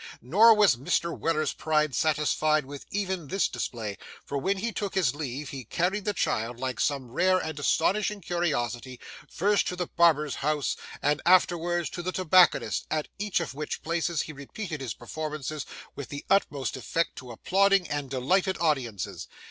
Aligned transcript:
Nor 0.23 0.55
was 0.55 0.77
Mr. 0.77 1.15
Weller's 1.15 1.53
pride 1.53 1.93
satisfied 1.93 2.65
with 2.65 2.87
even 2.89 3.27
this 3.27 3.47
display, 3.47 3.99
for 4.25 4.35
when 4.39 4.57
he 4.57 4.71
took 4.71 4.95
his 4.95 5.13
leave 5.13 5.49
he 5.49 5.63
carried 5.63 6.05
the 6.05 6.13
child, 6.15 6.59
like 6.59 6.79
some 6.79 7.11
rare 7.11 7.37
and 7.37 7.59
astonishing 7.59 8.19
curiosity, 8.19 8.99
first 9.29 9.67
to 9.67 9.75
the 9.75 9.85
barber's 9.85 10.33
house 10.41 10.75
and 11.03 11.21
afterwards 11.23 11.87
to 11.91 12.01
the 12.01 12.11
tobacconist's, 12.11 12.87
at 12.89 13.09
each 13.19 13.39
of 13.39 13.53
which 13.53 13.83
places 13.83 14.23
he 14.23 14.33
repeated 14.33 14.81
his 14.81 14.95
performances 14.95 15.67
with 15.95 16.09
the 16.09 16.25
utmost 16.31 16.75
effect 16.75 17.15
to 17.17 17.29
applauding 17.31 17.87
and 17.87 18.09
delighted 18.09 18.57
audiences. 18.59 19.27